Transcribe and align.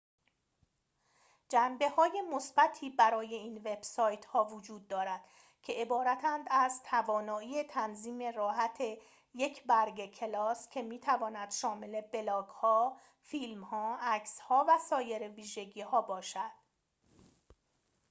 جنبه 1.49 1.89
های 1.89 2.21
مثبتی 2.33 2.89
برای 2.89 3.35
این 3.35 3.57
وب 3.65 3.81
سایت 3.81 4.25
ها 4.25 4.43
وجود 4.45 4.87
دارد 4.87 5.23
که 5.63 5.73
عبارتند 5.73 6.47
از 6.51 6.83
توانایی 6.83 7.63
تنظیم 7.63 8.21
راحت 8.35 8.77
یک 9.33 9.63
برگه 9.63 10.07
کلاس 10.07 10.69
که 10.69 10.81
می 10.81 10.99
تواند 10.99 11.51
شامل 11.51 12.01
بلاگ 12.01 12.47
ها 12.47 12.97
فیلم 13.19 13.63
ها 13.63 13.97
عکس 14.01 14.39
ها 14.39 14.65
و 14.69 14.77
سایر 14.89 15.29
ویژگی 15.29 15.81
ها 15.81 16.01
باشد 16.01 16.51